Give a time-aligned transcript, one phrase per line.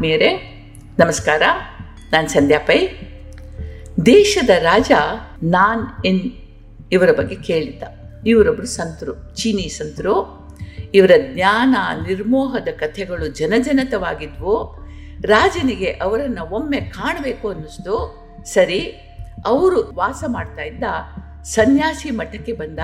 [0.00, 0.36] ಆತ್ಮೀಯರೇ,
[0.98, 1.42] ನಮಸ್ಕಾರ.
[2.12, 2.88] ನಾನು ಸಂಧ್ಯಾ ಪೈ.
[4.06, 4.92] ದೇಶದ ರಾಜ
[5.42, 6.32] ನಾನ್ ಇನ್
[6.92, 7.82] ಇವರ ಬಗ್ಗೆ ಕೇಳಿದ್ದ.
[8.26, 10.48] ಇವರೊಬ್ಬರು ಸಂತರು, ಚೀನಿ ಸಂತರು.
[10.94, 11.76] ಇವರ ಜ್ಞಾನ,
[12.06, 14.86] ನಿರ್ಮೋಹದ ಕಥೆಗಳು ಜನಜನತವಾಗಿದ್ವು.
[15.22, 18.16] ರಾಜನಿಗೆ ಅವರನ್ನು ಒಮ್ಮೆ ಕಾಣಬೇಕು ಅನ್ನಿಸ್ತು.
[18.44, 18.80] ಸರಿ,
[19.44, 20.84] ಅವರು ವಾಸ ಮಾಡ್ತಾ ಇದ್ದ
[21.44, 22.78] ಸನ್ಯಾಸಿ ಮಠಕ್ಕೆ ಬಂದ.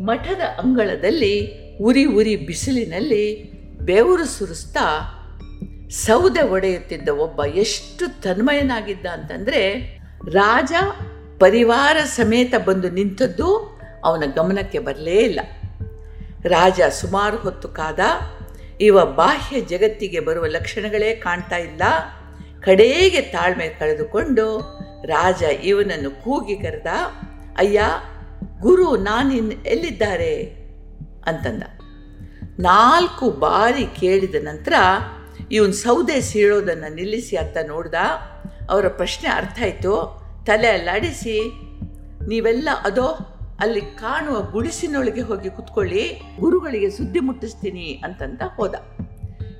[0.00, 5.18] ಮಠದ ಅಂಗಳದಲ್ಲಿ ಉರಿ ಉರಿ ಬಿಸಿಲಿನಲ್ಲಿ ಬೆವರು ಸುರಿಸ್ತಾ
[5.92, 9.72] ಸೌದೆ ಒಡೆಯುತ್ತಿದ್ದ ಒಬ್ಬ ಎಷ್ಟು ತನ್ಮಯನಾಗಿದ್ದ ಅಂತಂದರೆ
[10.32, 10.72] ರಾಜ
[11.38, 15.40] ಪರಿವಾರ ಸಮೇತ ಬಂದು ನಿಂತದ್ದು ಅವನ ಗಮನಕ್ಕೆ ಬರಲೇ ಇಲ್ಲ.
[16.44, 17.98] ರಾಜ ಸುಮಾರು ಹೊತ್ತು ಕಾದ
[18.80, 21.82] ಇವ ಬಾಹ್ಯ ಜಗತ್ತಿಗೆ ಬರುವ ಲಕ್ಷಣಗಳೇ ಕಾಣ್ತಾ ಇಲ್ಲ.
[22.60, 24.58] ಕಡೆಗೆ ತಾಳ್ಮೆ ಕಳೆದುಕೊಂಡು
[25.06, 26.86] ರಾಜ ಇವನನ್ನು ಕೂಗಿ ಕರೆದ,
[27.56, 27.82] ಅಯ್ಯ,
[28.60, 30.44] ಗುರು ನಾನಿನ್ ಎಲ್ಲಿದ್ದಾರೆ?
[31.26, 31.62] ಅಂತಂದ.
[32.60, 34.72] ನಾಲ್ಕು ಬಾರಿ ಕೇಳಿದ ನಂತರ
[35.50, 37.94] ಇವನು ಸೌದೆ ಸೀಳೋದನ್ನು ನಿಲ್ಲಿಸಿ ಅಂತ ನೋಡ್ದ,
[38.70, 40.22] ಅವರ ಪ್ರಶ್ನೆ ಅರ್ಥ ಆಯಿತು.
[40.46, 41.50] ತಲೆ ಅಲ್ಲಾಡಿಸಿ,
[42.28, 43.18] ನೀವೆಲ್ಲ ಅದೋ
[43.60, 48.74] ಅಲ್ಲಿ ಕಾಣುವ ಗುಡಿಸಿನೊಳಗೆ ಹೋಗಿ ಕುತ್ಕೊಳ್ಳಿ, ಗುರುಗಳಿಗೆ ಸುದ್ದಿ ಮುಟ್ಟಿಸ್ತೀನಿ ಅಂತಂತ ಹೋದ.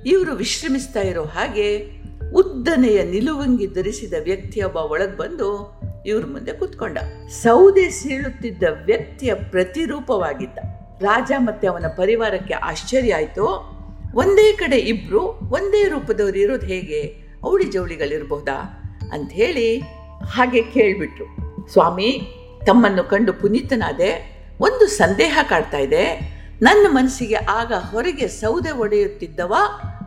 [0.05, 1.91] ಇವರು ವಿಶ್ರಮಿಸ್ತಾ ಇರೋ ಹಾಗೆ
[2.33, 6.97] ಉದ್ದನೆಯ ನಿಲುವಂಗಿ ಧರಿಸಿದ ವ್ಯಕ್ತಿಯೊಬ್ಬ ಒಳಗೆ ಬಂದು ಇವ್ರ ಮುಂದೆ ಕುತ್ಕೊಂಡ.
[7.29, 10.57] ಸೌದೆ ಸೀಳುತ್ತಿದ್ದ ವ್ಯಕ್ತಿಯ ಪ್ರತಿರೂಪವಾಗಿದ್ದ.
[11.01, 13.72] ರಾಜ ಮತ್ತೆ ಅವನ ಪರಿವಾರಕ್ಕೆ ಆಶ್ಚರ್ಯ ಆಯಿತು.
[14.15, 17.01] ಒಂದೇ ಕಡೆ ಇಬ್ರು ಒಂದೇ ರೂಪದವ್ರು ಇರೋದು ಹೇಗೆ?
[17.43, 18.79] ಅವಳಿ ಜವಳಿಗಳಿರಬಹುದಾ
[19.13, 19.79] ಅಂತ ಹೇಳಿ
[20.25, 21.25] ಹಾಗೆ ಕೇಳಿಬಿಟ್ರು.
[21.71, 22.21] ಸ್ವಾಮಿ,
[22.65, 26.33] ತಮ್ಮನ್ನು ಕಂಡು ಪುನೀತನಾದೆ, ಒಂದು ಸಂದೇಹ ಕಾಡ್ತಾ ಇದೆ.
[26.61, 29.53] ನನ್ನ ಮನಸ್ಸಿಗೆ ಆಗ ಹೊರಗೆ ಸೌದೆ ಒಡೆಯುತ್ತಿದ್ದವ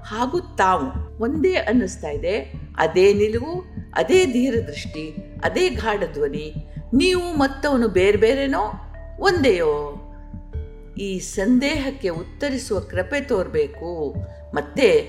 [0.05, 1.19] ಹಾಗೂ ತಾವು.
[1.23, 2.39] ಒಂದೇ ಅನ್ನಿಸ್ತಾ ಇದೆ.
[2.79, 6.55] ಅದೇ ನಿಲುವು, ಅದೇ ಧೀರದೃಷ್ಟಿ, ಅದೇ ಗಾಢ ಧ್ವನಿ
[6.95, 8.73] ನೀವು ಮತ್ತವನು ಬೇರೆ ಬೇರೆನೋ?
[9.21, 10.03] ಒಂದೇಯೋ?
[10.99, 14.15] ಈ ಸಂದೇಹಕ್ಕೆ ಉತ್ತರಿಸುವ ಕೃಪೆ ತೋರಬೇಕು.
[14.55, 15.03] ಮತ್ತೆ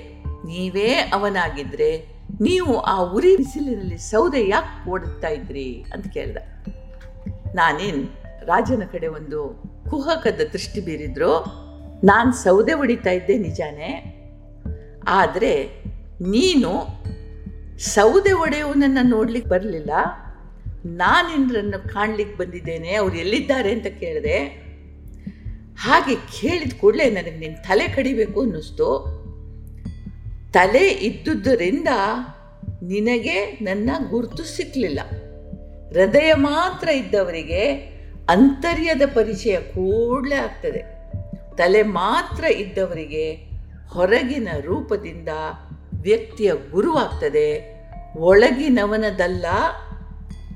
[0.46, 2.06] ನೀವೇ ಅವನಾಗಿದ್ರೆ
[2.42, 6.38] ನೀವು ಆ ಉರಿ ಬಿಸಿಲಿನಲ್ಲಿ ಸೌದೆ ಯಾಕೆ ಓಡುತ್ತಾ ಇದ್ರಿ ಅಂತ ಕೇಳ್ದ.
[7.56, 8.04] ನಾನೇನು
[8.46, 11.46] ರಾಜನ ಕಡೆ ಒಂದು ಕುಹಕದ ದೃಷ್ಟಿ ಬೀರಿದ್ರು
[12.04, 14.14] ನಾನು ಸೌದೆ ಹೊಡಿತಾ ಇದ್ದೆ ನಿಜಾನೇ.
[15.08, 15.84] ಆದರೆ
[16.22, 16.72] ನೀನು
[17.80, 19.90] ಸೌದೆ ಒಡೆಯುವನನ್ನು ನೋಡ್ಲಿಕ್ಕೆ ಬರಲಿಲ್ಲ.
[20.86, 24.67] ನಾನಿನ್ರನ್ನು ಕಾಣ್ಲಿಕ್ಕೆ ಬಂದಿದ್ದೇನೆ, ಅವ್ರು ಎಲ್ಲಿದ್ದಾರೆ ಅಂತ ಕೇಳಿದೆ.
[25.78, 29.18] ಹಾಗೆ ಕೇಳಿದ ಕೂಡಲೇ ನನಗೆ ನಿನ್ನ ತಲೆ ಕಡಿಬೇಕು ಅನ್ನಿಸ್ತು.
[30.54, 31.88] ತಲೆ ಇದ್ದುದರಿಂದ
[32.84, 35.00] ನಿನಗೆ ನನ್ನ ಗುರುತು ಸಿಕ್ಕಲಿಲ್ಲ
[35.90, 37.72] ಹೃದಯ ಮಾತ್ರ ಇದ್ದವರಿಗೆ
[38.30, 40.98] ಅಂತರ್ಯದ ಪರಿಚಯ ಕೂಡಲೇ ಆಗ್ತದೆ.
[41.56, 43.34] ತಲೆ ಮಾತ್ರ ಇದ್ದವರಿಗೆ
[43.90, 45.30] ಹೊರಗಿನ ರೂಪದಿಂದ
[45.94, 47.78] ವ್ಯಕ್ತಿಯ ಗುರುವಾಗ್ತದೆ
[48.18, 49.46] ಒಳಗಿನವನದಲ್ಲ.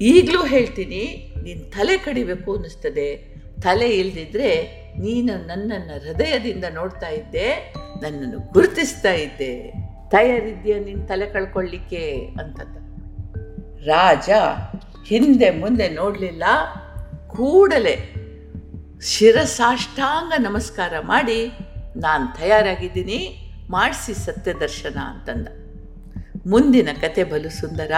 [0.01, 3.31] ಈಗಲೂ ಹೇಳ್ತೀನಿ ನಿನ್ನ ತಲೆ ಕಡಿಬೇಕು ಅನ್ನಿಸ್ತದೆ.
[3.63, 4.51] ತಲೆ ಇಲ್ದಿದ್ರೆ
[4.99, 9.53] ನೀನು ನನ್ನನ್ನು ಹೃದಯದಿಂದ ನೋಡ್ತಾ ಇದ್ದೆ, ನನ್ನನ್ನು ಗುರುತಿಸ್ತಾ ಇದ್ದೆ.
[10.09, 12.03] ತಯಾರಿದ್ಯಾ ನಿನ್ನ ತಲೆ ಕಳ್ಕೊಳ್ಳಿಕ್ಕೆ
[12.39, 12.75] ಅಂತಂದ.
[13.87, 14.29] ರಾಜ
[15.07, 16.43] ಹಿಂದೆ ಮುಂದೆ ನೋಡಲಿಲ್ಲ,
[17.27, 17.95] ಕೂಡಲೇ
[19.01, 21.39] ಶಿರಸಾಷ್ಟಾಂಗ ನಮಸ್ಕಾರ ಮಾಡಿ,
[21.95, 23.19] ನಾನು ತಯಾರಾಗಿದ್ದೀನಿ,
[23.69, 25.47] ಮಾಡಿಸಿ ಸತ್ಯ ದರ್ಶನ ಅಂತಂದ.
[26.47, 27.91] ಮುಂದಿನ ಕತೆ ಬಲು ಸುಂದರ.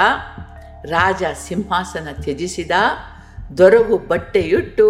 [0.85, 2.71] ರಾಜ ಸಿಂಹಾಸನ ತ್ಯಜಿಸಿದ,
[3.57, 4.87] ದೊರಗು ಬಟ್ಟೆಯುಟ್ಟು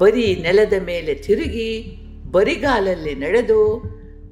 [0.00, 1.70] ಬರೀ ನೆಲದ ಮೇಲೆ ತಿರುಗಿ
[2.30, 3.60] ಬರಿಗಾಲಲ್ಲಿ ನಡೆದು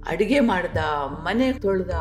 [0.09, 0.77] ಅಡುಗೆ ಮಾಡ್ದ,
[1.23, 1.95] ಮನೆ ತೊಳೆದ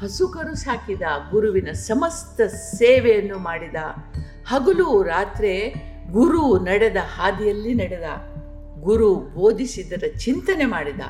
[0.00, 3.76] ಹಸುಕರು ಸಾಕಿದ, ಗುರುವಿನ ಸಮಸ್ತ ಸೇವೆಯನ್ನು ಮಾಡಿದ,
[4.46, 5.54] ಹಗಲು ರಾತ್ರಿ
[6.12, 8.08] ಗುರು ನಡೆದ ಹಾದಿಯಲ್ಲಿ ನಡೆದ,
[8.80, 11.00] ಗುರು ಬೋಧಿಸಿದರ ಚಿಂತನೆ ಮಾಡಿದ,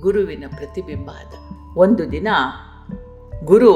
[0.00, 1.34] ಗುರುವಿನ ಪ್ರತಿಬಿಂಬ ಆದ
[1.76, 2.28] ಒಂದು ದಿನ
[3.44, 3.72] ಗುರು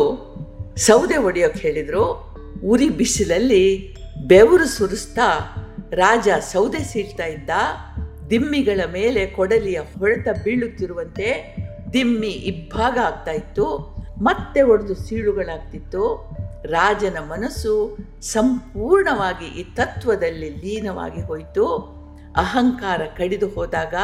[0.76, 2.04] ಸೌದೆ ಒಡೆಯೋಕೆ ಹೇಳಿದರು,
[2.64, 3.64] ಉರಿ ಬಿಸಿಲಲ್ಲಿ
[4.26, 5.28] ಬೆವರು ಸುರಿಸ್ತಾ
[5.92, 7.50] ರಾಜ ಸೌದೆ ಸೀಳ್ತಾ ಇದ್ದ.
[8.30, 11.56] ದಿಮ್ಮಿಗಳ ಮೇಲೆ ಕೊಡಲಿಯ ಹೊಡೆತ ಬೀಳುತ್ತಿರುವಂತೆ
[11.92, 13.96] ದಿಮ್ಮಿ ಇಬ್ಬಾಗ ಆಗ್ತಾ ಇತ್ತು.
[14.22, 16.30] ಮತ್ತೆ ಒಡೆದು ಸೀಳುಗಳಾಗ್ತಿತ್ತು.
[16.64, 21.66] ರಾಜನ ಮನಸ್ಸು ಸಂಪೂರ್ಣವಾಗಿ ಈ ತತ್ವದಲ್ಲಿ ಲೀನವಾಗಿ ಹೋಯಿತು.
[22.36, 23.94] ಅಹಂಕಾರ ಕಡಿದು ಹೋದಾಗ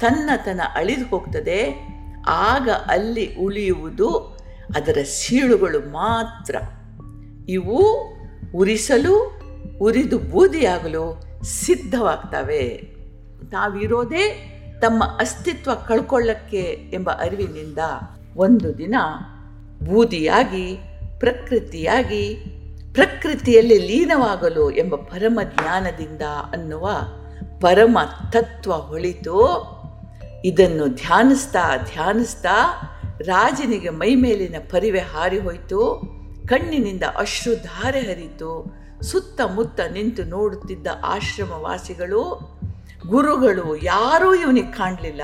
[0.00, 1.88] ತನ್ನತನ ಅಳಿದು ಹೋಗ್ತದೆ.
[2.28, 4.38] ಆಗ ಅಲ್ಲಿ ಉಳಿಯುವುದು
[4.76, 6.56] ಅದರ ಸೀಳುಗಳು ಮಾತ್ರ.
[7.48, 7.82] ಇವು
[8.54, 9.43] ಉರಿಸಲು
[9.80, 12.76] ಉರಿದು ಬೂದಿಯಾಗಲು ಸಿದ್ಧವಾಗ್ತವೆ.
[13.50, 14.50] ತಾವಿರೋದೇ
[14.80, 16.62] ತಮ್ಮ ಅಸ್ತಿತ್ವ ಕಳ್ಕೊಳ್ಳಕ್ಕೆ
[16.92, 17.78] ಎಂಬ ಅರಿವಿನಿಂದ
[18.36, 18.94] ಒಂದು ದಿನ
[19.84, 20.78] ಬೂದಿಯಾಗಿ,
[21.18, 22.34] ಪ್ರಕೃತಿಯಾಗಿ,
[22.92, 26.22] ಪ್ರಕೃತಿಯಲ್ಲಿ ಲೀನವಾಗಲು ಎಂಬ ಪರಮ ಜ್ಞಾನದಿಂದ
[26.52, 26.90] ಅನ್ನುವ
[27.60, 27.98] ಪರಮ
[28.32, 29.74] ತತ್ವ ಹೊಳಿತು,
[30.44, 32.56] ಇದನ್ನು ಧ್ಯಾನಿಸ್ತಾ ಧ್ಯಾನಿಸ್ತಾ
[33.20, 36.02] ರಾಜನಿಗೆ ಮೈಮೇಲಿನ ಪರಿವೆ ಹಾರಿ ಹೋಯಿತು,
[36.48, 42.22] ಕಣ್ಣಿನಿಂದ ಅಶ್ರುಧಾರೆ ಹರಿತು ಸುತ್ತಮುತ್ತ ನಿಂತು ನೋಡುತ್ತಿದ್ದ ಆಶ್ರಮವಾಸಿಗಳು,
[43.06, 45.22] ಗುರುಗಳು ಯಾರೂ ಇವನಿಗೆ ಕಾಣಲಿಲ್ಲ.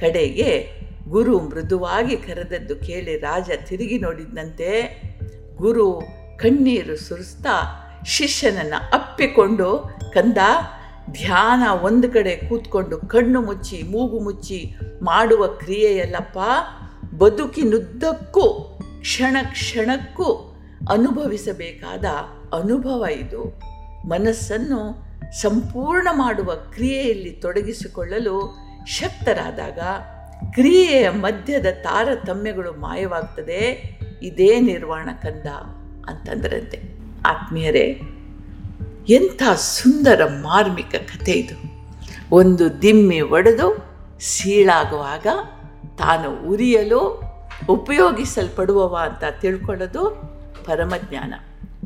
[0.00, 0.70] ಕಡೆಗೆ
[1.08, 4.70] ಗುರು ಮೃದುವಾಗಿ ಕರೆದದ್ದು ಕೇಳಿ ರಾಜ ತಿರುಗಿ ನೋಡಿದಂತೆ
[5.56, 6.02] ಗುರು
[6.36, 10.38] ಕಣ್ಣೀರು ಸುರಿಸ್ತಾ ಶಿಷ್ಯನನ್ನು ಅಪ್ಪಿಕೊಂಡು, ಕಂದ,
[11.10, 16.38] ಧ್ಯಾನ ಒಂದು ಕಡೆ ಕೂತ್ಕೊಂಡು ಕಣ್ಣು ಮುಚ್ಚಿ, ಮೂಗು ಮುಚ್ಚಿ ಮಾಡುವ ಕ್ರಿಯೆಯಲ್ಲಪ್ಪ.
[17.18, 20.56] ಬದುಕಿನುದ್ದಕ್ಕೂ, ಕ್ಷಣ ಕ್ಷಣಕ್ಕೂ
[20.90, 22.04] ಅನುಭವಿಸಬೇಕಾದ
[22.54, 23.60] ಅನುಭವ ಇದು.
[24.08, 25.04] ಮನಸ್ಸನ್ನು
[25.40, 28.56] ಸಂಪೂರ್ಣ ಮಾಡುವ ಕ್ರಿಯೆಯಲ್ಲಿ ತೊಡಗಿಸಿಕೊಳ್ಳಲು
[28.86, 29.78] ಶಕ್ತರಾದಾಗ
[30.52, 33.94] ಕ್ರಿಯೆಯ ಮಧ್ಯದ ತಾರತಮ್ಯಗಳು ಮಾಯವಾಗ್ತದೆ.
[34.22, 35.46] ಇದೇ ನಿರ್ವಾಣ ಕಂದ
[36.10, 36.82] ಅಂತಂದ್ರಂತೆ.
[37.26, 38.00] ಆತ್ಮೀಯರೇ,
[39.08, 41.74] ಎಂಥ ಸುಂದರ ಮಾರ್ಮಿಕ ಕಥೆ ಇದು.
[42.36, 43.84] ಒಂದು ದಿಮ್ಮಿ ಒಡೆದು
[44.20, 45.26] ಸೀಳಾಗುವಾಗ
[45.98, 47.22] ತಾನು ಉರಿಯಲು
[47.68, 50.10] ಉಪಯೋಗಿಸಲ್ಪಡುವವ ಅಂತ ತಿಳ್ಕೊಳ್ಳೋದು
[50.66, 51.34] ಪರಮಜ್ಞಾನ.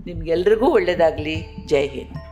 [0.07, 1.37] ನಿಮಗೆಲ್ರಿಗೂ ಒಳ್ಳೆಯದಾಗಲಿ
[1.67, 2.28] ಜೈ ಹಿಂದ್.